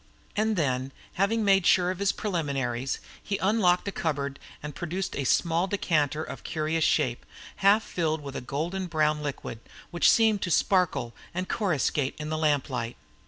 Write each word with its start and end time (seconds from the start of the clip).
And 0.35 0.55
then, 0.55 0.91
having 1.13 1.45
made 1.45 1.67
sure 1.67 1.91
of 1.91 1.99
his 1.99 2.11
preliminaries, 2.11 2.97
he 3.21 3.37
unlocked 3.37 3.87
a 3.87 3.91
cupboard 3.91 4.39
and 4.63 4.73
produced 4.73 5.15
a 5.15 5.25
small 5.25 5.67
decanter 5.67 6.23
of 6.23 6.43
curious 6.43 6.83
shape, 6.83 7.23
half 7.57 7.83
filled 7.83 8.21
with 8.23 8.35
a 8.35 8.41
golden 8.41 8.87
brown 8.87 9.21
liquid, 9.21 9.59
which 9.91 10.09
seemed 10.09 10.41
to 10.41 10.49
sparkle 10.49 11.13
and 11.35 11.47
coruscate 11.47 12.15
in 12.17 12.29
the 12.29 12.37
lamplight. 12.39 12.97